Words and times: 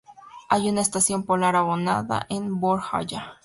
Hay 0.49 0.67
una 0.67 0.81
estación 0.81 1.21
polar 1.25 1.55
abandonada 1.55 2.25
en 2.29 2.59
Buor-Jaya. 2.59 3.35